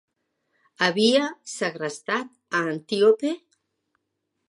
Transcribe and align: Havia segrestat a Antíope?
Havia 0.85 1.27
segrestat 1.57 2.35
a 2.61 2.65
Antíope? 2.75 3.39